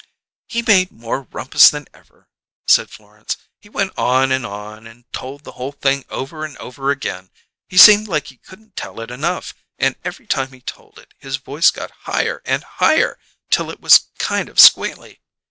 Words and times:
"He 0.47 0.63
made 0.63 0.89
more 0.89 1.27
rumpus 1.31 1.69
than 1.69 1.85
ever," 1.93 2.27
said 2.65 2.89
Florence. 2.89 3.37
"He 3.59 3.69
went 3.69 3.93
on 3.99 4.31
and 4.31 4.47
on, 4.47 4.87
and 4.87 5.05
told 5.13 5.43
the 5.43 5.51
whole 5.51 5.73
thing 5.73 6.05
over 6.09 6.43
and 6.43 6.57
over 6.57 6.89
again; 6.89 7.29
he 7.69 7.77
seemed 7.77 8.07
like 8.07 8.25
he 8.29 8.37
couldn't 8.37 8.75
tell 8.75 8.99
it 8.99 9.11
enough, 9.11 9.53
and 9.77 9.95
every 10.03 10.25
time 10.25 10.53
he 10.53 10.61
told 10.61 10.97
it 10.97 11.13
his 11.19 11.35
voice 11.37 11.69
got 11.69 11.91
higher 12.09 12.41
and 12.45 12.63
higher 12.63 13.19
till 13.51 13.69
it 13.69 13.79
was 13.79 14.07
kind 14.17 14.49
of 14.49 14.57
squealy. 14.57 15.19